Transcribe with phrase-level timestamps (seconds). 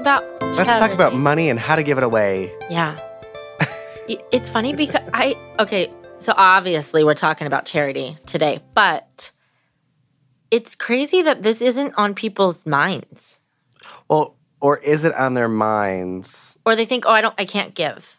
[0.00, 0.24] about.
[0.40, 2.52] Let's talk about money and how to give it away.
[2.70, 2.98] Yeah.
[4.32, 9.32] It's funny because I okay, so obviously we're talking about charity today, but
[10.50, 13.44] it's crazy that this isn't on people's minds.
[14.08, 16.56] Well, or is it on their minds?
[16.64, 18.18] Or they think, "Oh, I don't I can't give."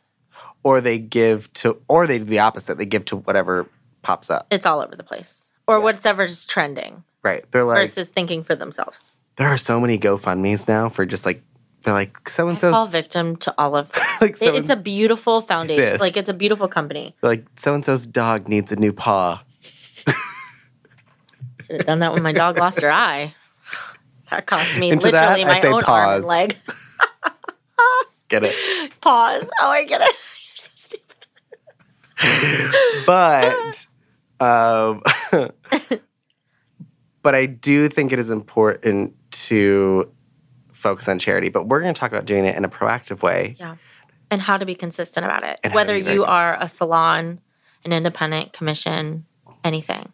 [0.62, 2.78] Or they give to, or they do the opposite.
[2.78, 3.68] They give to whatever
[4.04, 4.46] pops up.
[4.52, 5.50] It's all over the place.
[5.66, 7.44] Or whatever's trending Right.
[7.52, 9.16] They're like, versus thinking for themselves.
[9.38, 11.42] there are so many GoFundMe's now for just like,
[11.84, 14.76] they're like, so and I fall victim to all of like, It- so it's a
[14.76, 15.84] beautiful foundation.
[15.96, 16.00] is.
[16.02, 17.16] Like it's a beautiful company.
[17.22, 19.44] like, so and so's dog needs a new paw.
[21.66, 23.34] Should have done that when my dog lost her eye.
[24.32, 26.58] That cost me Into that, literally I my own arm and leg.
[28.30, 29.02] Get it?
[29.02, 29.50] Pause.
[29.60, 30.12] Oh, I get it.
[30.12, 31.16] You're so stupid.
[33.08, 33.88] but
[34.40, 35.02] um,
[37.24, 39.16] but I do think it is important
[39.48, 40.12] to
[40.80, 41.50] focus on charity.
[41.50, 43.56] But we're going to talk about doing it in a proactive way.
[43.60, 43.76] Yeah.
[44.32, 45.60] And how to be consistent about it.
[45.64, 47.42] And Whether you are a salon,
[47.84, 49.26] an independent commission,
[49.64, 50.14] anything.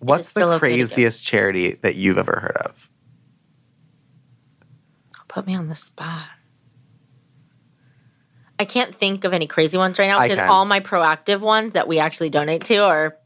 [0.00, 2.90] What's the craziest charity that you've ever heard of?
[5.28, 6.26] Put me on the spot.
[8.58, 10.50] I can't think of any crazy ones right now I because can.
[10.50, 13.16] all my proactive ones that we actually donate to are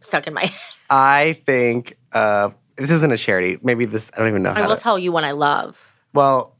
[0.00, 0.76] stuck in my head.
[0.90, 3.58] I think uh, this isn't a charity.
[3.62, 4.10] Maybe this.
[4.14, 4.82] I don't even know I will to.
[4.82, 5.94] tell you one I love.
[6.12, 6.56] well,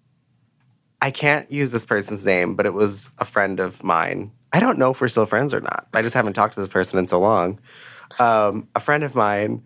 [1.00, 4.30] I can't use this person's name, but it was a friend of mine.
[4.52, 5.88] I don't know if we're still friends or not.
[5.92, 7.58] I just haven't talked to this person in so long.
[8.20, 9.64] Um, a friend of mine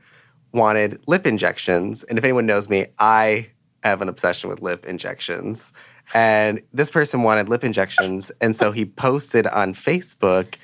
[0.53, 3.51] wanted lip injections, and if anyone knows me, I
[3.83, 5.75] have an obsession with lip injections.
[6.15, 10.55] And this person wanted lip injections, and so he posted on Facebook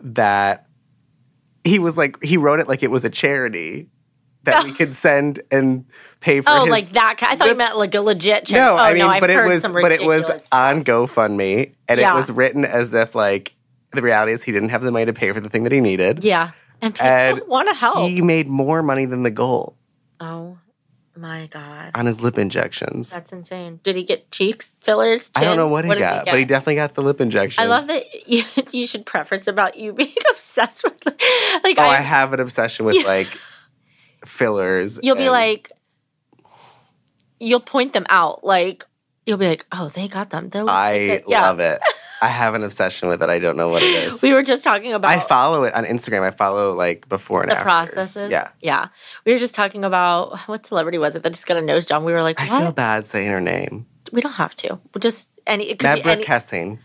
[0.00, 0.66] that
[1.64, 3.90] he was like he wrote it like it was a charity
[4.46, 5.84] that we could send and
[6.20, 6.48] pay for.
[6.50, 7.18] Oh, his like that.
[7.18, 8.54] kind- I thought you meant like a legit charity.
[8.54, 12.12] no, oh, I mean, no, but it was, but it was on GoFundMe, and Yeah.
[12.12, 13.52] it was written as if like
[13.92, 15.80] the reality is he didn't have the money to pay for the thing that he
[15.80, 16.50] needed, Yeah.
[16.82, 17.98] And people want to help.
[18.08, 19.76] he made more money than the goal
[20.20, 20.58] oh
[21.16, 21.92] my God.
[21.94, 23.10] on his lip injections.
[23.10, 23.80] That's insane.
[23.82, 25.30] Did he get cheeks fillers?
[25.34, 27.58] I don't know what he did got, but he definitely got the lip injections.
[27.58, 28.42] I love that you,
[28.72, 32.84] you should preference about you being obsessed with like Oh, I I, have an obsession
[32.84, 33.04] with Yeah.
[33.06, 33.28] like
[34.26, 34.98] fillers.
[35.02, 35.70] you'll be like
[37.40, 38.84] you'll point them out like
[39.24, 41.42] you'll be like oh they got them They're I yeah.
[41.42, 41.78] love it.
[42.22, 43.28] I have an obsession with it.
[43.28, 44.22] I don't know what it is.
[44.22, 46.22] we were just talking about I follow it on Instagram.
[46.22, 47.64] I follow like before and the after.
[47.64, 48.48] processes Yeah.
[48.62, 48.88] yeah
[49.26, 52.02] we were just talking about what celebrity was it that just got a nose job
[52.04, 53.86] we were like I feel bad saying her name.
[54.12, 56.78] we don't have to We'll just any it could be Nebra any Kessing.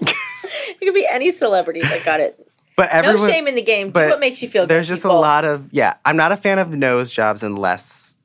[0.00, 2.38] it could be any celebrity that got it
[2.76, 4.70] But no shame in the game do but what makes you feel good?
[4.70, 5.94] There's good, just a lot of yeah.
[6.04, 8.16] I'm not a fan of nose jobs unless.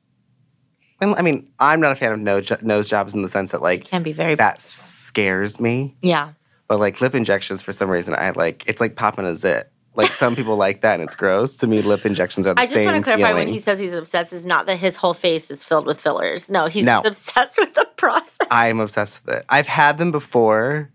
[1.02, 3.62] I mean, I'm not a fan of nose jo- nose jobs in the sense that
[3.62, 5.94] like can be very that scares me.
[6.02, 6.32] yeah
[6.68, 9.70] But like lip injections, for some reason, I like it's like popping a zit.
[9.94, 11.56] Like some people like that, and it's gross.
[11.58, 13.46] To me, lip injections are the I just same want to clarify feeling.
[13.46, 16.48] when he says he's obsessed is not that his whole face is filled with fillers.
[16.48, 17.00] No, he's No.
[17.04, 18.46] obsessed with the process.
[18.52, 19.44] I'm obsessed with it.
[19.48, 20.92] I've had them before.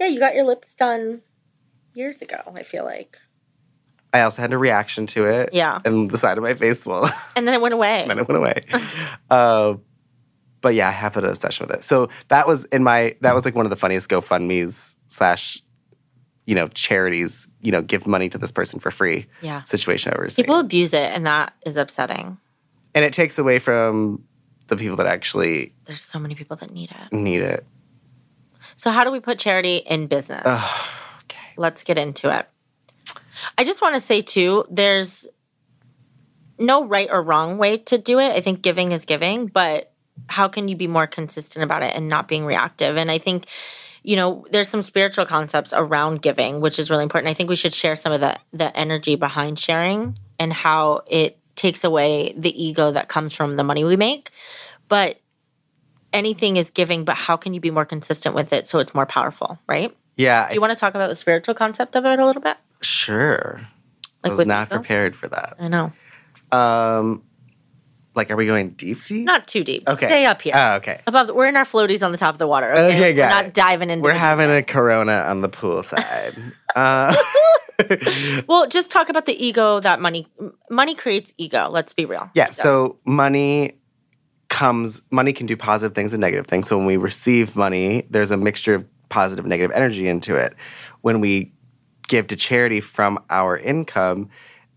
[0.00, 1.20] Yeah, you got your lips done
[1.94, 3.18] years ago, I feel like.
[4.12, 5.50] I also had a reaction to it.
[5.52, 5.80] Yeah.
[5.84, 7.08] and the side of my face will.
[7.36, 8.02] And then it went away.
[8.02, 8.64] and then it went away.
[9.30, 9.74] uh,
[10.60, 11.82] but yeah, I have an obsession with it.
[11.84, 15.60] So that was in my that was like one of the funniest GoFundmes slash
[16.46, 17.48] you know charities.
[17.60, 19.26] You know, give money to this person for free.
[19.42, 19.64] Yeah.
[19.64, 20.44] situation I've ever seen.
[20.44, 22.38] People abuse it, and that is upsetting.
[22.94, 24.22] and it takes away from
[24.68, 27.12] the people that actually There's so many people that need it.
[27.14, 27.66] need it.
[28.76, 30.42] So, how do we put charity in business?
[31.56, 32.48] Let's get into it.
[33.58, 35.26] I just want to say, too, there's
[36.58, 38.32] no right or wrong way to do it.
[38.32, 39.92] I think giving is giving, but
[40.28, 42.96] how can you be more consistent about it and not being reactive?
[42.96, 43.46] And I think,
[44.02, 47.30] you know, there's some spiritual concepts around giving, which is really important.
[47.30, 51.38] I think we should share some of the the energy behind sharing and how it
[51.56, 54.30] takes away the ego that comes from the money we make.
[54.88, 55.20] But
[56.12, 59.06] anything is giving, but how can you be more consistent with it so it's more
[59.06, 59.96] powerful, right?
[60.16, 62.56] Yeah, Do you want to talk about the spiritual concept of it a little bit?
[62.82, 63.60] sure.
[64.22, 64.76] I Like was with not ego?
[64.76, 65.54] prepared for that.
[65.58, 65.92] I know.
[66.52, 67.22] Um,
[68.14, 69.24] like, are we going deep, deep?
[69.26, 69.88] Not too deep.
[69.88, 70.06] Okay.
[70.06, 70.52] Stay up here.
[70.56, 71.00] Oh, okay.
[71.06, 72.72] Above, the, we're in our floaties on the top of the water.
[72.72, 73.54] Okay, Okay, We're not it.
[73.54, 74.02] diving into.
[74.04, 76.32] We're having a Corona on the pool side.
[76.76, 77.14] uh,
[78.46, 80.28] Well, just talk about the ego that money
[80.70, 81.68] money creates ego.
[81.68, 82.30] Let's be real.
[82.34, 82.46] Yeah.
[82.46, 82.56] Does.
[82.56, 83.80] So money
[84.48, 86.68] comes, money can do positive things and negative things.
[86.68, 90.54] So when we receive money, there's a mixture of positive negative energy into it.
[91.00, 91.52] When we
[92.08, 94.28] give to charity from our income,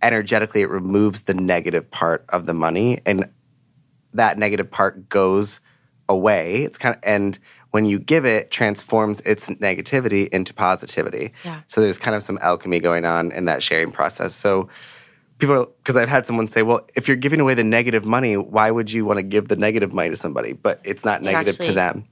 [0.02, 3.00] energetically it removes the negative part of the money.
[3.06, 3.30] And
[4.14, 5.60] that negative part goes
[6.10, 6.64] away.
[6.64, 7.38] It's kind of and
[7.72, 11.34] when you give it, transforms its negativity into positivity.
[11.44, 11.62] Yeah.
[11.68, 14.34] So there's kind of some alchemy going on in that sharing process.
[14.34, 14.70] So
[15.38, 18.72] people, because I've had someone say, well, if you're giving away the negative money, why
[18.72, 20.54] would you want to give the negative money to somebody?
[20.54, 22.06] But it's not negative actually- to them.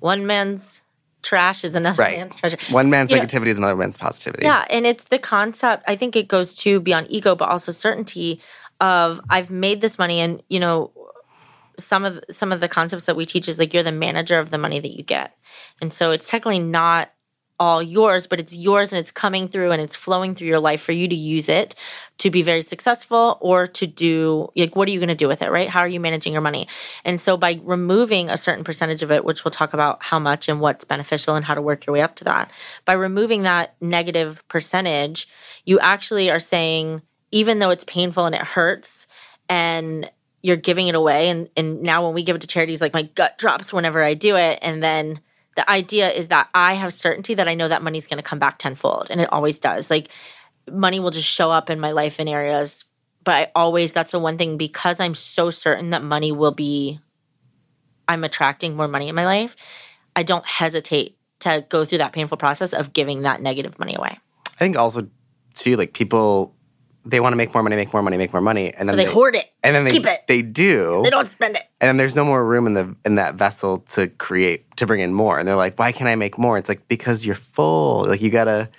[0.00, 0.82] One man's
[1.24, 2.18] trash is another Right.
[2.18, 2.58] man's treasure.
[2.70, 4.44] One man's You know- negativity is another man's positivity.
[4.44, 5.82] Yeah, and it's the concept.
[5.88, 8.40] I think it goes to beyond ego, but also certainty
[8.80, 10.92] of I've made this money, and you know,
[11.78, 14.50] some of some of the concepts that we teach is like you're the manager of
[14.50, 15.34] the money that you get,
[15.80, 17.10] and so it's technically not
[17.60, 20.80] all yours, but it's yours and it's coming through and it's flowing through your life
[20.80, 21.74] for you to use it
[22.18, 25.42] to be very successful or to do like what are you going to do with
[25.42, 25.68] it, right?
[25.68, 26.66] How are you managing your money?
[27.04, 30.48] And so by removing a certain percentage of it, which we'll talk about how much
[30.48, 32.50] and what's beneficial and how to work your way up to that,
[32.84, 35.28] by removing that negative percentage,
[35.64, 39.06] you actually are saying even though it's painful and it hurts
[39.48, 40.10] and
[40.42, 43.02] you're giving it away and and now when we give it to charities like my
[43.02, 45.20] gut drops whenever I do it and then
[45.56, 48.38] the idea is that I have certainty that I know that money's going to come
[48.38, 49.90] back tenfold and it always does.
[49.90, 50.08] Like
[50.70, 52.84] money will just show up in my life in areas
[53.24, 57.00] but I always that's the one thing because I'm so certain that money will be
[58.06, 59.56] I'm attracting more money in my life.
[60.14, 64.18] I don't hesitate to go through that painful process of giving that negative money away.
[64.46, 65.08] I think also
[65.54, 66.53] too, like people,
[67.06, 68.96] they want to make more money, make more money, make more money, and then So
[68.96, 69.50] they, hoard it.
[69.62, 70.26] and then they keep it.
[70.26, 71.62] they do, They don't spend it.
[71.80, 75.00] and then there's no more room in the in that vessel to create to bring
[75.00, 75.38] in more.
[75.38, 76.56] And they're like, why can't I make more?
[76.58, 78.06] It's like because you're full.
[78.08, 78.70] Like you gotta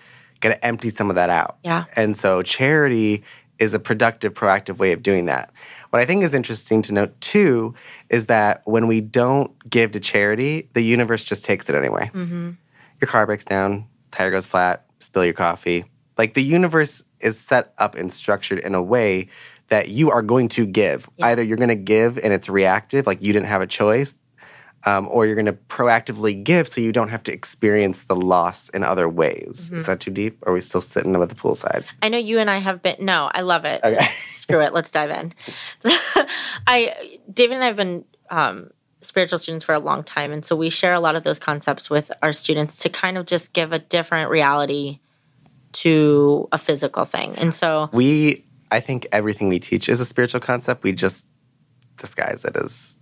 [0.41, 1.57] gotta empty some of that out.
[1.63, 1.85] Yeah.
[1.95, 3.23] And so charity
[3.57, 5.53] is a productive, proactive way of doing that.
[5.91, 7.73] What I think is interesting to note too
[8.09, 12.11] is that when we don't give to charity, the universe just takes it anyway.
[12.13, 12.51] Mm-hmm.
[12.99, 15.85] Your car breaks down, tire goes flat, spill your coffee.
[16.17, 19.29] Like the universe is set up and structured in a way
[19.67, 21.09] that you are going to give.
[21.21, 24.15] Either you're going to give and it's reactive, like you didn't have a choice,
[24.85, 28.69] um, or you're going to proactively give so you don't have to experience the loss
[28.69, 29.71] in other ways.
[29.73, 30.37] Is that too deep?
[30.43, 31.83] Or are we still sitting with the poolside?
[32.01, 32.97] I know you and I have been.
[32.99, 33.83] No, I love it.
[33.83, 34.07] Okay.
[34.29, 34.73] Screw it.
[34.73, 35.33] Let's dive in.
[36.67, 38.69] I, David and I have been um,
[39.01, 41.89] spiritual students for a long time, and so we share a lot of those concepts
[41.89, 44.99] with our students to kind of just give a different reality
[45.83, 47.35] to a physical thing.
[47.37, 50.83] And so, we, I think everything we teach is a spiritual concept.
[50.83, 51.27] We just
[51.97, 52.97] disguise it as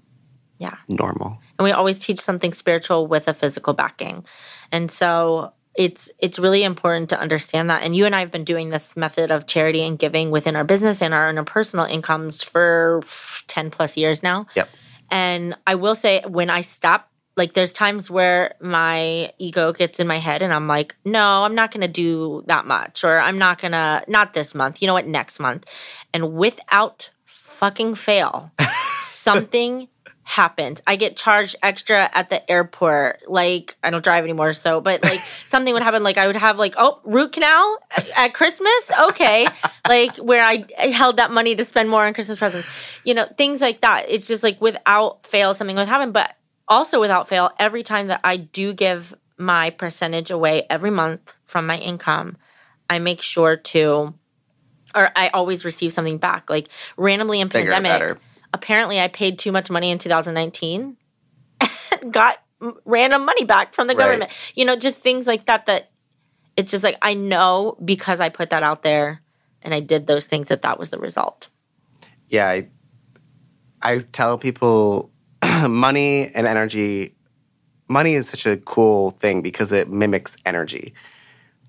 [0.60, 1.40] yeah, normal.
[1.58, 4.24] and we always teach something spiritual with a physical backing
[4.72, 8.44] and so it's it's really important to understand that and you and i have been
[8.46, 13.02] doing this method of charity and giving within our business and our interpersonal incomes for
[13.48, 14.70] 10 plus years now Yep.
[15.10, 20.08] and i will say when i stop like there's times where my ego gets in
[20.08, 23.60] my head and i'm like no i'm not gonna do that much or i'm not
[23.60, 25.66] gonna not this month you know what next month
[26.14, 29.88] and without fucking fail something
[30.24, 30.82] happens.
[30.88, 33.22] I get charged extra at the airport.
[33.28, 36.04] Like I don't drive anymore, so but like something would happen.
[36.04, 38.92] Like I would have like oh root canal at, at Christmas.
[39.10, 39.48] Okay,
[39.88, 42.68] like where I, I held that money to spend more on Christmas presents.
[43.04, 44.06] You know things like that.
[44.08, 46.12] It's just like without fail something would happen.
[46.12, 46.36] But
[46.74, 51.66] also without fail, every time that I do give my percentage away every month from
[51.66, 52.38] my income,
[52.90, 54.14] I make sure to
[54.96, 56.50] or I always receive something back.
[56.50, 58.20] Like randomly in Bigger, pandemic, better.
[58.54, 60.98] apparently I paid too much money in 2019
[62.02, 62.38] and got
[62.86, 64.06] random money back from the Right.
[64.06, 64.32] government.
[64.56, 65.92] You know, just things like that that
[66.56, 69.22] it's just like I know because I put that out there
[69.64, 71.50] and I did those things that that was the result.
[72.30, 72.70] yeah, I,
[73.82, 75.12] I tell people
[75.70, 77.16] money and energy.
[77.88, 80.94] Money is such a cool thing because it mimics energy.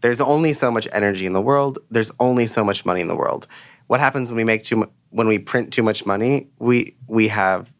[0.01, 1.79] There's only so much energy in the world.
[1.91, 3.47] There's only so much money in the world.
[3.87, 6.49] What happens when we make too when we print too much money?
[6.59, 7.75] We we have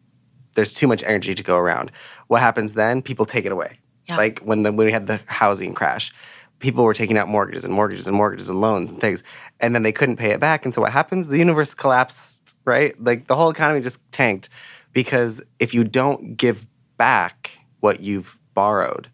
[0.55, 1.91] there's too much energy to go around.
[2.27, 3.01] What happens then?
[3.01, 3.79] People take it away.
[4.07, 4.17] Yeah.
[4.17, 6.11] Like when the when we had the housing crash,
[6.59, 9.23] people were taking out mortgages and mortgages and mortgages and loans and things,
[9.59, 10.65] and then they couldn't pay it back.
[10.65, 11.27] And so what happens?
[11.27, 12.55] The universe collapsed.
[12.65, 12.99] Right?
[12.99, 14.49] Like the whole economy just tanked
[14.95, 16.65] because if you don't give
[16.97, 19.09] back what you've borrowed,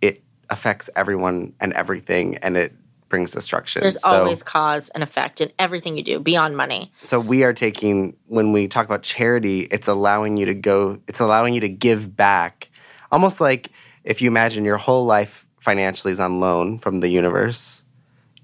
[0.00, 2.74] it affects everyone and everything, and it
[3.08, 3.80] brings destruction.
[3.80, 6.92] There's So- always cause and effect in everything you do beyond money.
[7.02, 11.18] so we are taking when we talk about charity, it's allowing you to go, it's
[11.18, 12.68] allowing you to give back.
[13.10, 13.70] Almost like
[14.04, 17.84] if you imagine your whole life financially is on loan from the universe,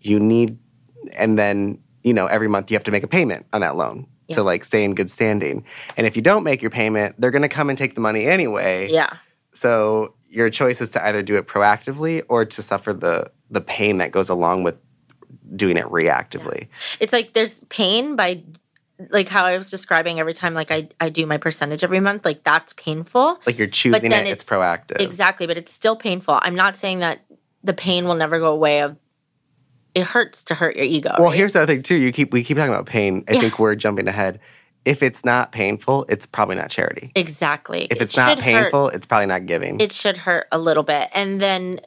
[0.01, 0.59] you need
[1.19, 4.07] and then, you know, every month you have to make a payment on that loan
[4.29, 4.37] Yeah.
[4.37, 5.65] to like stay in good standing.
[5.97, 8.27] And if you don't make your payment, they're going to come and take the money
[8.27, 8.89] anyway.
[8.91, 9.11] Yeah.
[9.53, 13.99] So your choice is to either do it proactively or to suffer the the pain
[13.99, 14.77] that goes along with
[15.55, 16.69] doing it reactively.
[17.01, 18.43] It's like there's pain by
[19.11, 22.25] like how I was describing every time like I, I do my percentage every month,
[22.25, 23.39] like that's painful.
[23.47, 25.01] Like you're choosing it, it's, it's- proactive.
[25.01, 26.39] Exactly, but it's still painful.
[26.43, 27.25] I'm not saying that
[27.63, 28.97] the pain will never go away of
[29.95, 31.15] it hurts to hurt your ego.
[31.19, 31.37] Well, right?
[31.37, 31.95] here's the other thing too.
[31.97, 33.25] You keep we keep talking about pain.
[33.29, 33.41] I Yeah.
[33.43, 34.41] think we're jumping ahead.
[34.85, 37.11] If it's not painful, it's probably not charity.
[37.15, 37.85] exactly.
[37.91, 38.63] If It it's not should hurt.
[38.65, 39.81] painful, it's probably not giving.
[39.81, 41.81] it should hurt a little bit and then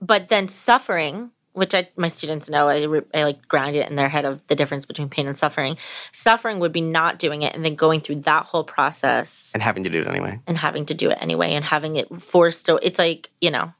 [0.00, 3.94] but then suffering which I, my students know I, re- I like ground it in
[3.94, 5.78] their head of the difference between pain and suffering
[6.10, 9.84] suffering would be not doing it and then going through that whole process and having
[9.84, 10.40] to do it anyway.
[10.48, 13.72] and having to do it anyway and having it forced so it's like you know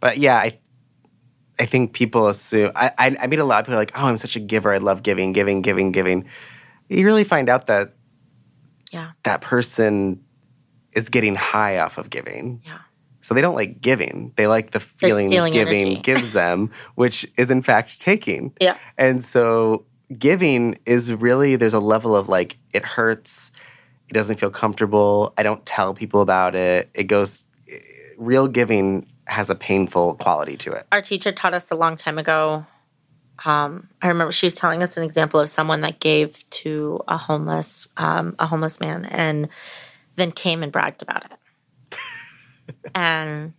[0.00, 0.58] But yeah, I
[1.60, 4.16] I think people assume I, I I meet a lot of people like, oh, I'm
[4.16, 4.72] such a giver.
[4.72, 6.24] I love giving, giving, giving, giving.
[6.88, 7.94] You really find out that
[8.90, 10.24] yeah that person
[10.94, 12.62] is getting high off of giving.
[12.64, 12.78] yeah
[13.20, 14.32] So they don't like giving.
[14.36, 16.00] They like the feeling giving energy.
[16.02, 18.54] gives them, which is in fact taking.
[18.60, 19.84] yeah And so
[20.18, 23.52] giving is really there's a level of like it hurts,
[24.08, 25.32] it doesn't feel comfortable.
[25.38, 26.90] I don't tell people about it.
[26.94, 27.76] It goes eh,
[28.18, 30.86] real giving has a painful quality to it.
[30.92, 32.66] our teacher taught us a long time ago.
[33.44, 37.16] Um, I remember she was telling us an example of someone that gave to a
[37.16, 39.48] homeless um, a homeless man and
[40.16, 41.96] then came and bragged about it.
[42.94, 43.54] and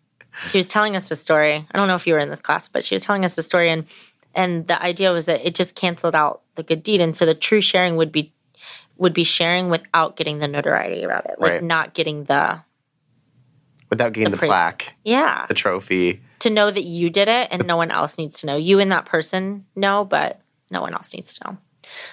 [0.49, 1.65] she was telling us the story.
[1.71, 3.43] I don't know if you were in this class, but she was telling us the
[3.43, 3.85] story and
[4.35, 7.33] and the idea was that it just canceled out the good deed and so the
[7.33, 8.33] true sharing would be
[8.97, 11.39] would be sharing without getting the notoriety about it.
[11.39, 11.63] Like Right.
[11.63, 12.61] not getting the
[13.91, 14.49] Without getting the, praise.
[14.49, 15.45] plaque, yeah.
[15.47, 16.21] the trophy.
[16.39, 18.55] to know that you did it and no one else needs to know.
[18.55, 21.57] You and that person know, but no one else needs to know.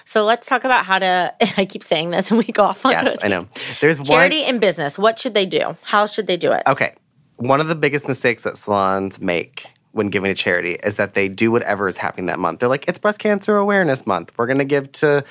[0.05, 1.33] So let's talk about how to.
[1.57, 3.47] I keep saying this, and we go off on Yes, I know.
[3.79, 4.97] There's Charity in business.
[4.97, 5.75] What should they do?
[5.83, 6.63] How should they do it?
[6.67, 6.93] Okay.
[7.37, 11.29] One of the biggest mistakes that salons make when giving to charity is that they
[11.29, 12.59] do whatever is happening that month.
[12.59, 14.31] They're like, it's breast cancer awareness month.
[14.37, 15.23] We're gonna give to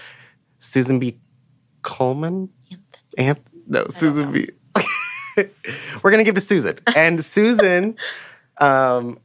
[0.58, 1.18] Susan B.
[1.82, 2.48] Coleman?
[3.18, 4.48] Anth- no, Susan B.
[6.02, 6.78] We're gonna give to Susan.
[6.94, 7.96] And Susan,
[8.58, 9.18] um,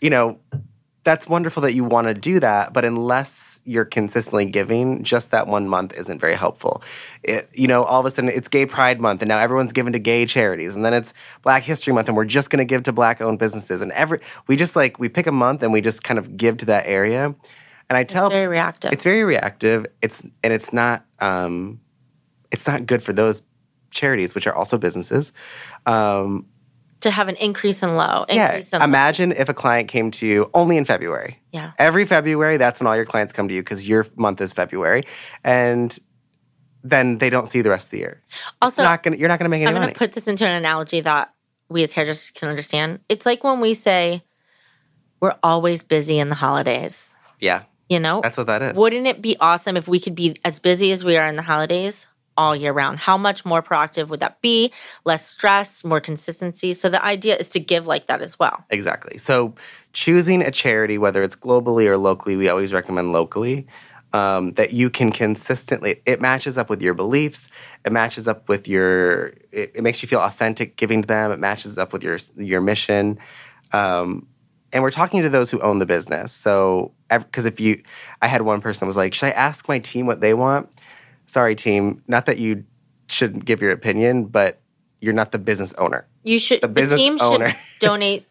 [0.00, 0.38] you know,
[1.04, 5.46] that's wonderful that you want to do that, but unless you're consistently giving, just that
[5.46, 6.82] one month isn't very helpful.
[7.22, 9.92] It, you know, all of a sudden it's Gay Pride Month, and now everyone's giving
[9.92, 12.82] to gay charities, and then it's Black History Month, and we're just going to give
[12.84, 16.02] to Black-owned businesses, and every we just like we pick a month and we just
[16.02, 17.34] kind of give to that area.
[17.88, 18.92] And I tell Very reactive.
[18.92, 19.86] it's very reactive.
[20.00, 21.80] It's and it's not um,
[22.50, 23.42] it's not good for those
[23.94, 25.32] charities, which are also businesses.
[25.86, 26.46] Um,
[27.00, 28.24] to have an increase in low.
[28.30, 31.38] yeah, in imagine if a client came to you only in February.
[31.52, 31.72] Yeah.
[31.78, 35.02] Every February, that's when all your clients come to you because your month is February,
[35.44, 35.96] and
[36.82, 38.22] then they don't see the rest of the year.
[38.60, 39.92] Also, not gonna, you're not going to make any I'm going money.
[39.92, 41.32] to put this into an analogy that
[41.68, 43.00] we as hairdressers can understand.
[43.08, 44.22] It's like when we say
[45.20, 47.14] we're always busy in the holidays.
[47.40, 48.78] yeah, You know, that's what that is.
[48.78, 51.42] Wouldn't it be awesome if we could be as busy as we are in the
[51.42, 52.98] holidays all year round?
[52.98, 54.72] How much more proactive would that be?
[55.04, 56.72] Less stress, more consistency.
[56.72, 58.64] So the idea is to give like that as well.
[58.70, 59.18] Exactly.
[59.18, 59.54] So
[59.92, 63.66] choosing a charity, whether it's globally or locally, we always recommend locally.
[64.12, 67.48] Um, that you can consistently, it matches up with your beliefs.
[67.84, 69.34] It matches up with your.
[69.50, 71.32] It, it makes you feel authentic giving to them.
[71.32, 73.18] It matches up with your your mission.
[73.72, 74.28] Um,
[74.72, 76.32] and we're talking to those who own the business.
[76.32, 77.80] So, because if you,
[78.20, 80.68] I had one person was like, "Should I ask my team what they want?"
[81.26, 82.02] Sorry, team.
[82.06, 82.64] Not that you
[83.08, 84.60] shouldn't give your opinion, but
[85.00, 86.06] you're not the business owner.
[86.22, 87.50] You should the, business team owner.
[87.50, 88.26] should donate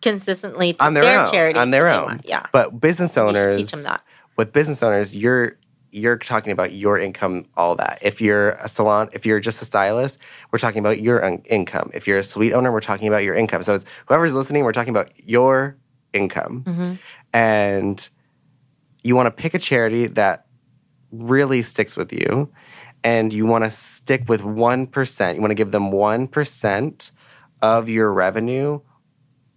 [0.00, 2.20] consistently to on their, own, charity on their own.
[2.24, 2.46] Yeah.
[2.52, 4.02] But business owners, teach them that.
[4.36, 5.58] with business owners, you're
[5.94, 7.98] you're talking about your income, all that.
[8.00, 10.18] If you're a salon, if you're just a stylist,
[10.50, 11.90] we're talking about your un- income.
[11.92, 13.62] If you're a suite owner, we're talking about your income.
[13.62, 15.76] So it's whoever's listening, we're talking about your
[16.14, 16.94] income, Mm-hmm.
[17.34, 18.08] and
[19.04, 20.46] you want to pick a charity that
[21.12, 22.50] really sticks with you,
[23.04, 25.36] and you want to stick with one percent.
[25.36, 27.12] You want to give them one percent
[27.60, 28.80] of your revenue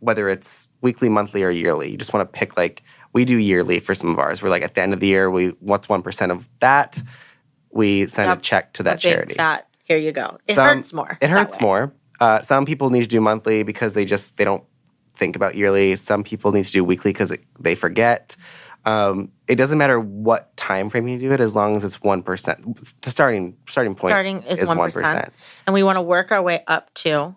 [0.05, 1.89] whether it's weekly, monthly, or yearly.
[1.89, 2.83] You just want to pick like
[3.13, 4.41] we do yearly for some of ours.
[4.41, 7.01] We're like at the end of the year, we what's one percent of that?
[7.71, 9.33] We send a check to that charity.
[9.33, 9.67] fat.
[9.83, 10.38] Here you go.
[10.47, 11.17] It Some- hurts more.
[11.21, 11.93] It hurts more.
[12.19, 14.63] Uh, some people need to do monthly because they just they don't
[15.15, 15.95] think about yearly.
[15.95, 18.35] Some people need to do weekly because they forget.
[18.85, 22.23] Um, it doesn't matter what time frame you do it, as long as it's one
[22.23, 23.01] percent.
[23.01, 25.31] The starting starting point Starting is is one one percent,
[25.67, 27.35] and we want to work our way up to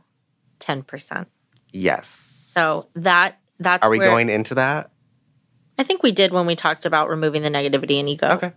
[0.58, 1.28] ten percent.
[1.72, 2.08] Yes.
[2.08, 4.90] So that that's are we where- going into that?
[5.80, 8.28] I think we did when we talked about removing the negativity and ego.
[8.30, 8.52] Okay.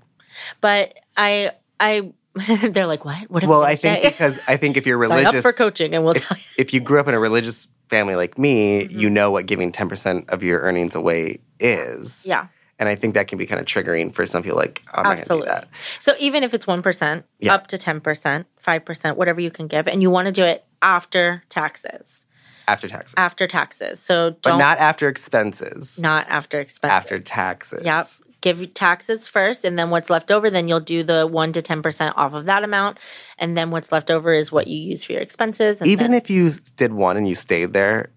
[0.59, 2.13] But I I
[2.69, 3.29] they're like, what?
[3.29, 4.09] What Well, I think say?
[4.09, 6.43] because I think if you're sign religious, up for coaching and we'll tell you.
[6.57, 8.99] if you grew up in a religious family like me, Mm-hmm.
[8.99, 12.25] you know what giving 10% of your earnings away is.
[12.25, 12.47] Yeah.
[12.81, 14.57] And I think that can be kind of triggering for some people.
[14.57, 15.67] Like, oh, I'm not going to do that.
[15.99, 17.53] So even if it's 1%, Yeah.
[17.53, 21.43] up to 10%, 5%, whatever you can give, and you want to do it after
[21.47, 22.25] taxes,
[22.67, 23.99] After taxes, after taxes.
[23.99, 25.99] So but not after expenses.
[25.99, 26.97] not after expenses.
[26.97, 27.85] After taxes.
[27.85, 28.07] Yep.
[28.41, 32.13] Give taxes first, and then what's left over, then you'll do the 1% to 10%
[32.15, 32.97] off of that amount.
[33.37, 35.81] And then what's left over is what you use for your expenses.
[35.81, 38.09] And Even then, if you did one and you stayed there,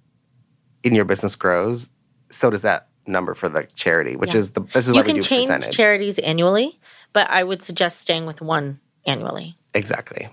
[0.82, 1.90] and your business grows,
[2.30, 4.40] so does that number for the charity, which Yeah.
[4.40, 5.76] is the this is you can do change percentage.
[5.76, 6.78] charities annually,
[7.12, 9.56] but I would suggest staying with one annually.
[9.74, 10.28] exactly.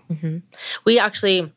[0.85, 1.51] we actually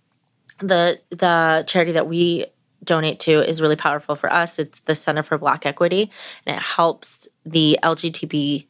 [0.60, 2.46] the the charity that we
[2.82, 6.10] donate to is really powerful for us it's the center for black equity
[6.46, 8.66] and it helps the lgtb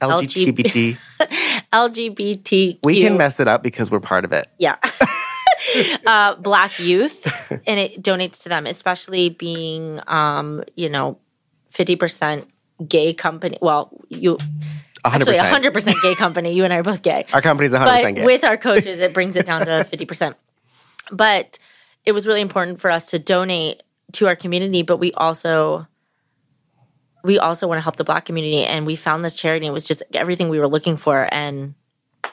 [0.00, 0.96] LGBT.
[1.72, 4.46] lgbtq we can mess it up because we're part of it.
[4.58, 4.76] yeah
[6.06, 7.26] uh, black youth
[7.66, 11.18] and it donates to them especially being um you know
[11.76, 12.46] 50%
[12.88, 14.36] gay company well you
[15.04, 15.04] 100%.
[15.04, 18.24] actually 100% gay company you and i are both gay Our company's 100% but gay.
[18.24, 20.34] with our coaches it brings it down to 50%
[21.10, 21.58] but
[22.04, 25.86] it was really important for us to donate to our community but we also
[27.24, 29.84] we also want to help the black community and we found this charity it was
[29.86, 31.74] just everything we were looking for and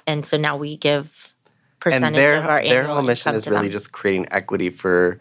[0.05, 1.33] and so now we give
[1.79, 3.71] percentage and their of our their annual whole mission is really them.
[3.71, 5.19] just creating equity for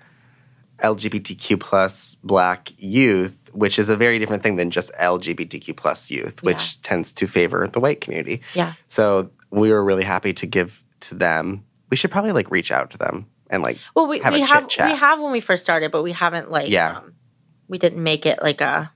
[0.83, 6.43] LGBTQ plus Black youth, which is a very different thing than just LGBTQ plus youth,
[6.43, 6.81] which Yeah.
[6.83, 8.43] tends to favor the white community.
[8.55, 8.75] Yeah.
[8.89, 11.65] So we were really happy to give to them.
[11.91, 14.67] We should probably like reach out to them and like well we, have we have
[14.79, 16.97] we have when we first started but we haven't like Yeah.
[16.99, 17.13] um,
[17.69, 18.91] we didn't make it like a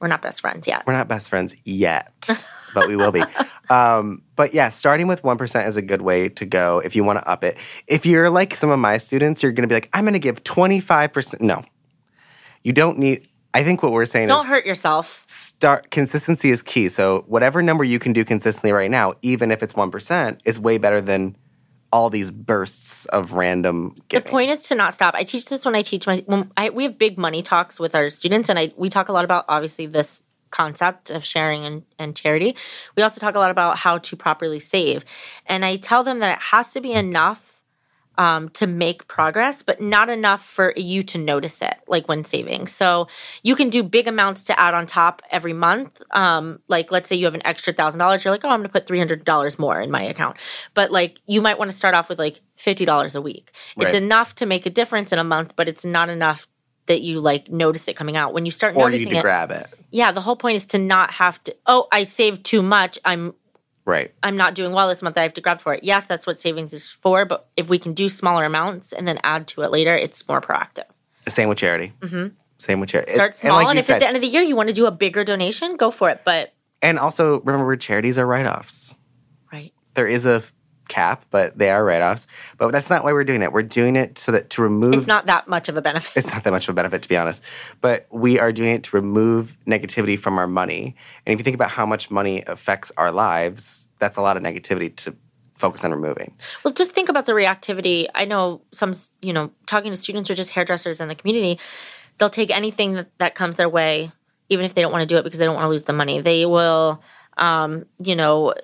[0.00, 2.28] we're not best friends yet we're not best friends yet,
[2.76, 3.22] but we will be.
[3.68, 7.18] Um, but yeah, starting with 1% is a good way to go if you want
[7.18, 7.58] to up it.
[7.88, 10.20] If you're like some of my students, you're going to be like, I'm going to
[10.20, 11.40] give 25%.
[11.40, 11.64] No,
[12.62, 16.62] you don't need, I think what we're saying is don't hurt yourself start, consistency is
[16.62, 16.88] key.
[16.88, 20.78] So whatever number you can do consistently right now, even if it's 1%, is way
[20.78, 21.36] better than
[21.92, 25.14] all these bursts of random The point is to not stop.
[25.14, 26.22] I teach this when I teach my.
[26.26, 29.12] When I, we have big money talks with our students, and I we talk a
[29.12, 32.56] lot about obviously this concept of sharing and, and charity.
[32.96, 35.04] We also talk a lot about how to properly save,
[35.46, 37.56] and I tell them that it has to be enough
[38.18, 42.66] um, to make progress, but not enough for you to notice it, like when saving.
[42.66, 43.08] So
[43.42, 46.00] you can do big amounts to add on top every month.
[46.12, 48.68] Um, like let's say you have an extra thousand dollars, you're like, oh, I'm gonna
[48.68, 50.38] put three hundred dollars more in my account.
[50.74, 53.52] But like you might want to start off with like fifty dollars a week.
[53.78, 56.48] It's enough to make a difference in a month, but it's not enough
[56.86, 58.32] that you like notice it coming out.
[58.32, 59.66] When you start or you noticing need to it, grab it.
[59.90, 61.56] yeah, the whole point is to not have to.
[61.66, 62.98] Oh, I saved too much.
[63.04, 63.34] I'm
[63.84, 64.12] Right.
[64.20, 65.16] I'm not doing well this month.
[65.16, 65.84] I have to grab for it.
[65.84, 67.24] Yes, that's what savings is for.
[67.24, 70.40] But if we can do smaller amounts and then add to it later, it's more
[70.40, 70.86] proactive.
[71.28, 71.92] Same with charity.
[72.00, 72.34] Mm-hmm.
[72.58, 73.12] Same with charity.
[73.12, 74.68] Start And small, like and, you if at the end of the year you want
[74.70, 76.22] to do a bigger donation, go for it.
[76.24, 78.96] But And also remember, charities are write offs.
[79.52, 80.42] right, There is a
[80.88, 82.26] cap, but they are write offs.
[82.58, 83.52] But that's not why we're doing it.
[83.52, 84.94] We're doing it so that to remove.
[84.94, 86.12] it's not that much of a benefit.
[86.16, 87.44] it's not that much of a benefit, to be honest.
[87.80, 90.96] But we are doing it to remove negativity from our money.
[91.24, 94.42] And if you think about how much money affects our lives, that's a lot of
[94.42, 95.16] negativity to
[95.56, 96.34] focus on removing.
[96.64, 98.06] Well, just think about the reactivity.
[98.14, 101.58] I know some, you know, talking to students or just hairdressers in the community,
[102.18, 104.12] they'll take anything that, that comes their way,
[104.48, 105.92] even if they don't want to do it because they don't want to lose the
[105.92, 106.20] money.
[106.20, 107.02] They will,
[107.38, 108.54] um, you know,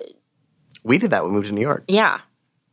[0.83, 1.85] We did that when we moved to New York.
[1.87, 2.19] yeah,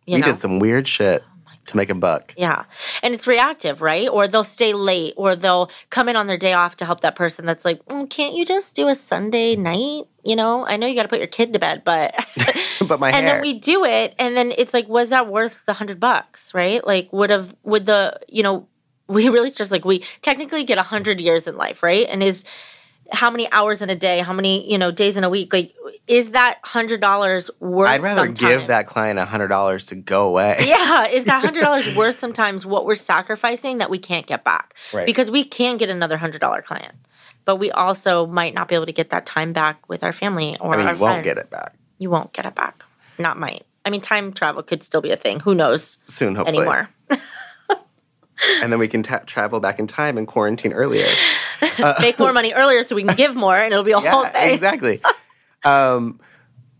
[0.07, 0.29] you we know.
[0.29, 1.23] did some weird shit
[1.71, 2.35] to make a buck.
[2.37, 2.65] Yeah.
[3.03, 4.09] And it's reactive, right?
[4.09, 7.17] Or they'll stay late or they'll come in on their day off to help that
[7.17, 10.05] person that's like, mm, can't you just do a Sunday night?
[10.25, 12.15] You know, I know you got to put your kid to bed, but.
[12.89, 14.15] But my and then we do it.
[14.19, 16.85] And then it's like, was that worth the hundred bucks, right?
[16.85, 18.67] Like, would have, would the, you know,
[19.07, 22.07] we really just like, we technically get a hundred years in life, right?
[22.09, 22.45] And is,
[23.13, 24.21] how many hours in a day?
[24.21, 25.53] How many you know days in a week?
[25.53, 25.75] Like,
[26.07, 27.89] is that hundred dollars worth?
[27.89, 30.57] I'd rather give that client a hundred dollars to go away.
[30.67, 34.75] Yeah, is that hundred dollars worth sometimes what we're sacrificing that we can't get back?
[34.93, 35.07] Right.
[35.07, 36.95] Because we can get another hundred dollar client,
[37.45, 40.57] but we also might not be able to get that time back with our family
[40.61, 42.85] or I mean, our you won't get it back You won't get it back.
[43.19, 43.65] Not might.
[43.85, 45.41] I mean, time travel could still be a thing.
[45.41, 46.59] Who knows soon, hopefully.
[46.59, 46.91] anymore?
[48.63, 51.07] And then we can ta travel back in time and quarantine earlier.
[52.01, 54.53] Make more money earlier so we can give more, and it'll be a whole thing.
[54.53, 55.01] exactly.
[55.65, 56.21] um,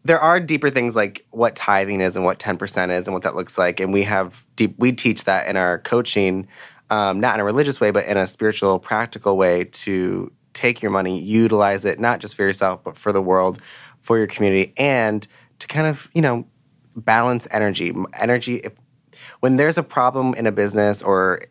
[0.05, 3.37] there are deeper things like what tithing is and what 10% is and what that
[3.37, 3.81] looks like.
[3.81, 6.49] And we have deep, we teach that in our coaching,
[6.89, 10.91] um, not in a religious way, but in a spiritual, practical way to take your
[10.91, 13.61] money, utilize it, not just for yourself, but for the world,
[14.01, 15.27] for your community, and
[15.59, 16.47] to kind of, you know,
[16.97, 17.95] balance energy.
[18.19, 18.73] Energy, if,
[19.41, 21.43] when there's a problem in a business or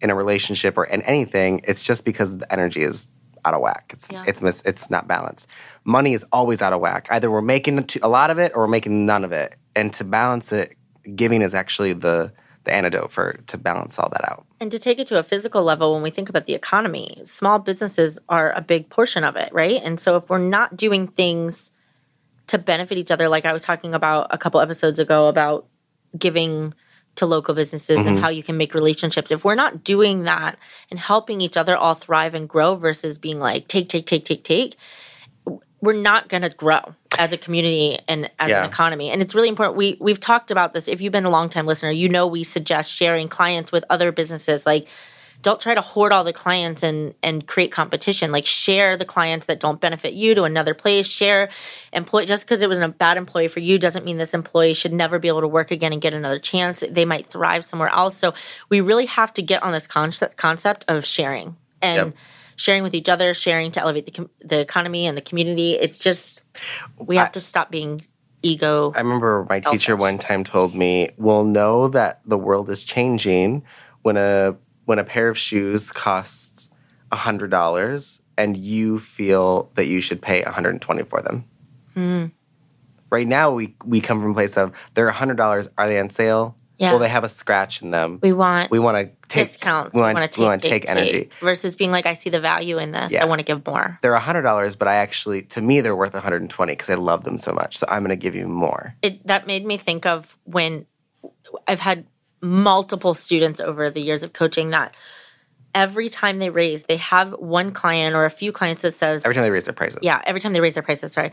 [0.00, 3.08] in a relationship or in anything, it's just because the energy is
[3.44, 3.90] out of whack.
[3.92, 4.22] It's Yeah.
[4.26, 5.48] it's mis, it's not balanced.
[5.84, 7.08] Money is always out of whack.
[7.10, 9.56] Either we're making a lot of it or we're making none of it.
[9.74, 10.76] And to balance it,
[11.16, 12.32] giving is actually the
[12.64, 14.46] the antidote for to balance all that out.
[14.60, 17.58] And to take it to a physical level, when we think about the economy, small
[17.58, 19.80] businesses are a big portion of it, right?
[19.82, 21.72] And so if we're not doing things
[22.46, 25.66] to benefit each other, like I was talking about a couple episodes ago about
[26.16, 26.72] giving
[27.16, 28.18] to local businesses and mm-hmm.
[28.18, 30.58] how you can make relationships, if we're not doing that
[30.90, 34.44] and helping each other all thrive and grow versus being like, take, take, take, take,
[34.44, 34.76] take,
[35.80, 38.62] we're not going to grow as a community and as Yeah.
[38.62, 39.10] an economy.
[39.10, 39.76] And it's really important.
[39.76, 40.88] We we've talked about this.
[40.88, 44.12] If you've been a long time listener, you know we suggest sharing clients with other
[44.12, 44.64] businesses.
[44.64, 44.86] Like,
[45.42, 48.30] don't try to hoard all the clients and and create competition.
[48.30, 51.06] Like, share the clients that don't benefit you to another place.
[51.06, 51.50] Share
[51.92, 54.92] employee just because it was a bad employee for you doesn't mean this employee should
[54.92, 56.82] never be able to work again and get another chance.
[56.88, 58.16] They might thrive somewhere else.
[58.16, 58.34] So
[58.68, 61.96] we really have to get on this concept concept of sharing and.
[61.96, 62.16] Yep.
[62.54, 65.72] Sharing with each other, sharing to elevate the com- the economy and the community.
[65.72, 66.44] It's just
[66.98, 68.02] we have to stop being
[68.42, 68.92] ego.
[68.94, 73.64] I remember my teacher one time told me, "We'll know that the world is changing
[74.02, 74.56] when a
[74.92, 76.68] when a pair of shoes costs
[77.10, 81.46] hundred dollars and you feel that you should pay one hundred and twenty for them."
[81.94, 82.26] Hmm.
[83.08, 85.66] Right now, we we come from a place of they're hundred dollars.
[85.78, 86.56] Are they on sale?
[86.76, 86.90] Yeah.
[86.90, 88.18] Well, they have a scratch in them.
[88.22, 89.94] we want We want to take discounts.
[89.94, 91.30] We want, want to we take, want to take, energy.
[91.40, 93.12] versus being like, I see the value in this.
[93.12, 93.22] Yeah.
[93.22, 93.98] I want to give more.
[94.02, 96.90] They're hundred dollars, but I actually, to me, they're worth one hundred and twenty because
[96.90, 97.78] I love them so much.
[97.78, 98.94] So I'm going to give you more.
[99.00, 100.86] It that made me think of when
[101.66, 102.04] I've had
[102.42, 104.94] multiple students over the years of coaching that
[105.74, 109.34] every time they raise, they have one client or a few clients that says, Every
[109.34, 110.00] time they raise their prices.
[110.02, 111.32] yeah, every time they raise their prices, sorry,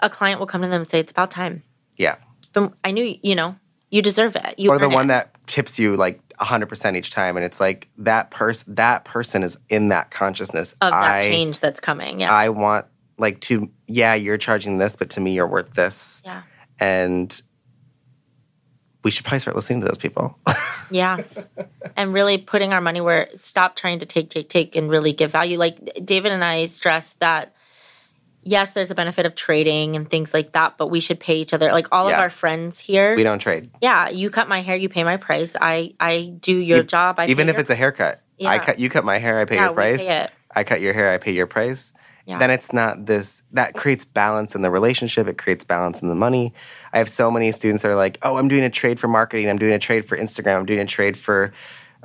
[0.00, 1.62] a client will come to them and say, it's about time.
[1.96, 2.16] Yeah.
[2.52, 3.56] But I knew, you know,
[3.90, 4.58] you deserve it.
[4.58, 5.08] You or the one it.
[5.08, 9.58] that tips you like 100% each time and it's like that person that person is
[9.68, 12.20] in that consciousness of that i change that's coming.
[12.20, 12.32] Yeah.
[12.32, 16.42] i want like to yeah you're charging this but to me you're worth this yeah.
[16.78, 17.40] and
[19.06, 20.36] we should probably start listening to those people
[20.90, 21.22] Yeah.
[21.96, 25.30] and really putting our money where stop trying to take, take, take and really give
[25.30, 25.58] value.
[25.58, 27.54] Like David and I stress that
[28.42, 31.52] yes, there's a benefit of trading and things like that, but we should pay each
[31.54, 31.70] other.
[31.70, 32.14] Like all Yeah.
[32.16, 33.14] of our friends here.
[33.14, 35.54] we don't trade yeah, you cut my hair, you pay my price.
[35.60, 37.20] I I do your job.
[37.20, 38.58] I even if it's a haircut i Yeah.
[38.58, 41.10] cut you cut my hair i pay Yeah, your price pay i cut your hair
[41.10, 41.92] i pay your price
[42.26, 42.38] Yeah.
[42.38, 46.14] then it's not this that creates balance in the relationship it creates balance in the
[46.14, 46.52] money
[46.92, 49.48] i have so many students that are like oh i'm doing a trade for marketing
[49.48, 51.52] i'm doing a trade for instagram i'm doing a trade for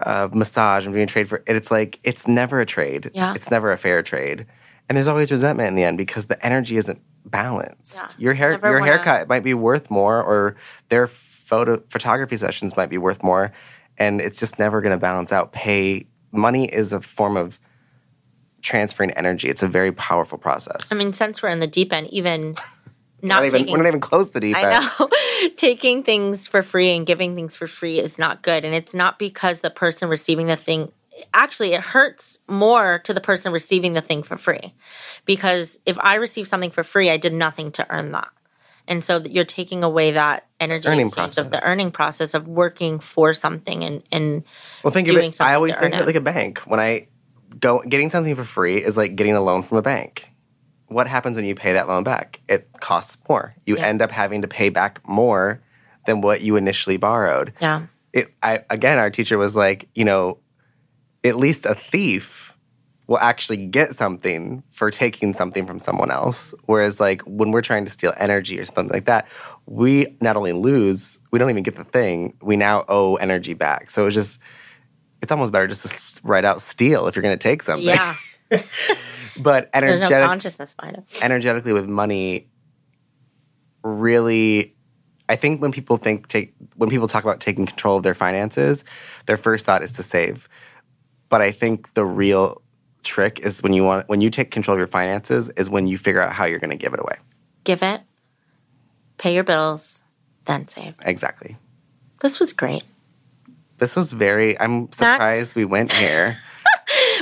[0.03, 3.33] uh, massage i'm doing a trade for and it's like it's never a trade Yeah.
[3.33, 4.45] it's never a fair trade
[4.87, 8.07] and there's always resentment in the end because the energy isn't balanced Yeah.
[8.25, 10.55] your hair Never your wanna- haircut might be worth more or
[10.89, 13.51] their photo photography sessions might be worth more
[13.97, 17.59] and it's just never going to balance out pay money is a form of
[18.61, 22.07] transferring energy it's a very powerful process I mean, since we're in the deep end,
[22.07, 22.55] even
[23.23, 24.67] not not even, taking we're not even close to the deep end.
[24.67, 25.09] I know.
[25.55, 28.65] Taking things for free and giving things for free is not good.
[28.65, 30.91] And it's not because the person receiving the thing,
[31.33, 34.73] actually, it hurts more to the person receiving the thing for free.
[35.25, 38.29] Because if I receive something for free, I did nothing to earn that.
[38.87, 42.99] And so you're taking away that energy Earning exchange of the earning process of working
[42.99, 44.43] for something and, and
[44.83, 45.39] Well, think of it.
[45.39, 46.59] I always think of it like a bank.
[46.59, 47.07] When I
[47.59, 50.31] go getting something for free is like getting a loan from a bank.
[50.87, 52.41] What happens when you pay that loan back?
[52.49, 53.55] It costs more.
[53.65, 53.85] You Yeah.
[53.87, 55.61] end up having to pay back more
[56.05, 57.53] than what you initially borrowed.
[57.61, 57.83] yeah.
[58.13, 60.39] It, I, again, our teacher was like, you know,
[61.23, 62.57] at least a thief
[63.07, 66.53] will actually get something for taking something from someone else.
[66.65, 69.29] Whereas, like, when we're trying to steal energy or something like that,
[69.65, 73.89] we not only lose, we don't even get the thing, we now owe energy back.
[73.89, 74.39] So it's just,
[75.21, 77.87] it's almost better just to write out steal if you're going to take something.
[77.87, 78.15] Yeah.
[79.39, 81.23] but There's no consciousness behind it.
[81.23, 82.49] energetically with money
[83.81, 84.75] really
[85.31, 88.83] I think when people think take when people talk about taking control of their finances,
[89.27, 90.49] their first thought is to save.
[91.29, 92.61] But I think the real
[93.01, 95.97] trick is when you want when you take control of your finances is when you
[95.97, 97.15] figure out how you're going to give it away.
[97.63, 98.01] Give it,
[99.17, 100.03] pay your bills,
[100.45, 100.95] then save.
[101.03, 101.55] Exactly.
[102.21, 102.83] This was great.
[103.81, 106.37] This was very I'm surprised we went here.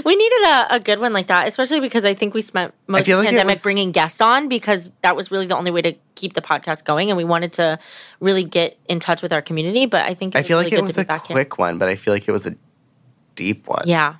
[0.03, 3.01] We needed a, a good one like that, especially because I think we spent most
[3.01, 5.81] of the like pandemic was- bringing guests on because that was really the only way
[5.81, 7.77] to keep the podcast going, and we wanted to
[8.19, 9.85] really get in touch with our community.
[9.85, 11.35] But I think it I was feel really like it good was a back here.
[11.35, 12.55] quick one, but I feel like it was a
[13.35, 13.83] deep one.
[13.85, 14.15] Yeah,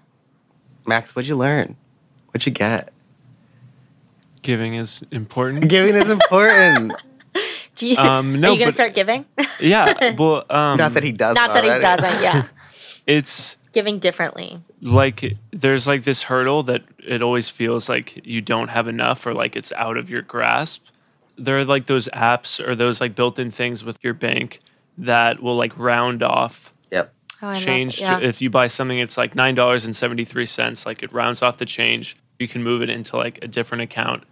[0.85, 1.77] Max, what'd you learn?
[2.27, 2.91] What'd you get?
[4.41, 5.67] Giving is important.
[5.69, 6.93] Giving is important.
[7.79, 9.25] Do you, Um, no, are you gonna start giving?
[9.61, 10.13] yeah.
[10.17, 11.35] Well, um, Not that he doesn't.
[11.35, 12.21] Not that he doesn't.
[12.21, 12.47] Yeah,
[13.07, 14.61] it's Giving differently.
[14.81, 19.33] like there's like this hurdle that it always feels like you don't have enough or
[19.33, 20.83] like it's out of your grasp.
[21.37, 24.59] There are like those apps or those like built-in things with your bank
[24.97, 27.13] that will like round off Yep.
[27.41, 28.01] Oh, change it.
[28.01, 28.19] Yeah.
[28.19, 31.13] to, if you buy something it's like nine dollars and seventy three cents like it
[31.13, 34.23] rounds off the change you can move it into like a different account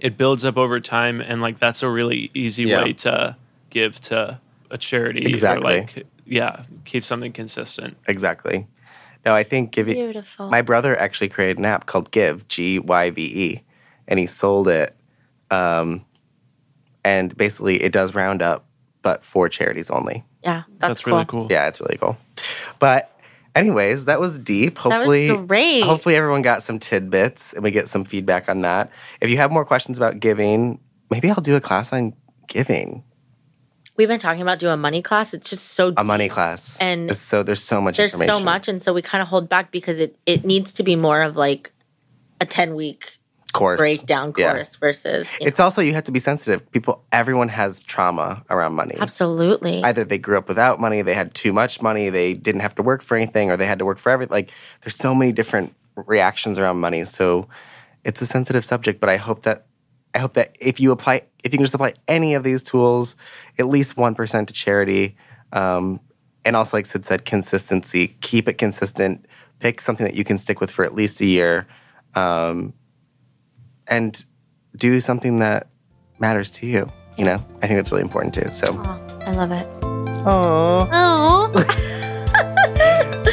[0.00, 2.82] it builds up over time and like that's a really easy Yeah.
[2.84, 3.36] way to
[3.70, 4.38] give to
[4.70, 5.74] a charity Exactly.
[5.76, 8.66] or like yeah keep something consistent Exactly.
[9.24, 9.96] No, I think giving.
[9.96, 10.48] Beautiful.
[10.50, 13.22] My brother actually created an app called Give, G Y V
[13.56, 13.62] E,
[14.06, 14.94] and he sold it.
[15.50, 16.04] Um,
[17.04, 18.66] and basically, it does round up,
[19.02, 20.24] but for charities only.
[20.44, 21.14] yeah, that's, that's, cool.
[21.14, 22.16] really cool Yeah, it's really cool.
[22.78, 23.15] But,
[23.56, 24.76] anyways, that was deep.
[24.84, 25.82] was Hopefully, great.
[25.82, 28.90] Hopefully, everyone got some tidbits and we get some feedback on that.
[29.20, 32.12] If you have more questions about giving, maybe I'll do a class on
[32.46, 33.02] giving,
[33.96, 35.32] We've been talking about doing a money class.
[35.32, 36.78] It's just so a money class.
[36.80, 38.40] And It's so there's so much there's information.
[38.40, 40.96] so much, and so we kind of hold back because it it needs to be
[40.96, 41.72] more of like
[42.40, 43.15] a ten week
[43.56, 44.52] course breakdown Yeah.
[44.52, 46.60] course versus you It's also you have to be sensitive.
[46.72, 48.96] People, everyone has trauma around money.
[48.98, 52.74] absolutely Either they grew up without money, they had too much money, they didn't have
[52.76, 54.32] to work for anything, or they had to work for everything.
[54.32, 54.50] Like
[54.82, 55.74] there's so many different
[56.06, 57.04] reactions around money.
[57.04, 57.48] So
[58.04, 59.00] it's a sensitive subject.
[59.00, 59.66] But I hope that
[60.14, 63.16] I hope that if you apply, if you can just apply any of these tools,
[63.58, 65.16] at least one percent to charity,
[65.52, 66.00] um,
[66.44, 68.16] and also like Sid said, consistency.
[68.20, 69.26] Keep it consistent.
[69.58, 71.66] Pick something that you can stick with for at least a year.
[72.14, 72.72] Um,
[73.88, 74.24] and
[74.76, 75.68] do something that
[76.18, 76.90] matters to you.
[77.16, 78.50] You know, I think that's really important too.
[78.50, 79.66] So, Aw, I love it.
[80.26, 81.50] oh, Oh,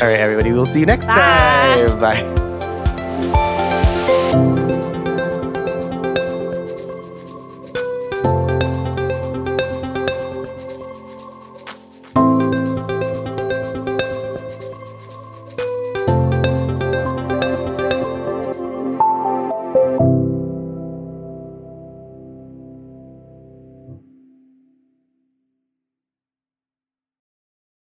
[0.01, 1.15] all right, everybody, we'll see you next Bye.
[1.15, 1.99] time.
[1.99, 2.49] Bye.